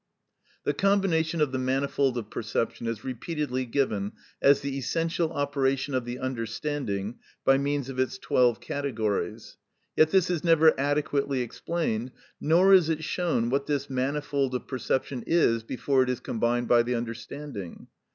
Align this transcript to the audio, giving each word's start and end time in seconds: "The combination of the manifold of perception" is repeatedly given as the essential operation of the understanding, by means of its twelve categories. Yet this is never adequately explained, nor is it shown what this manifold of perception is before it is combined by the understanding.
"The 0.63 0.73
combination 0.73 1.41
of 1.41 1.51
the 1.51 1.59
manifold 1.59 2.17
of 2.17 2.31
perception" 2.31 2.87
is 2.87 3.03
repeatedly 3.03 3.65
given 3.67 4.13
as 4.41 4.61
the 4.61 4.75
essential 4.79 5.31
operation 5.31 5.93
of 5.93 6.05
the 6.05 6.17
understanding, 6.17 7.19
by 7.45 7.59
means 7.59 7.87
of 7.87 7.99
its 7.99 8.17
twelve 8.17 8.59
categories. 8.59 9.57
Yet 9.95 10.09
this 10.09 10.31
is 10.31 10.43
never 10.43 10.73
adequately 10.79 11.41
explained, 11.41 12.13
nor 12.39 12.73
is 12.73 12.89
it 12.89 13.03
shown 13.03 13.51
what 13.51 13.67
this 13.67 13.91
manifold 13.91 14.55
of 14.55 14.67
perception 14.67 15.23
is 15.27 15.61
before 15.61 16.01
it 16.01 16.09
is 16.09 16.19
combined 16.19 16.67
by 16.67 16.81
the 16.81 16.95
understanding. 16.95 17.85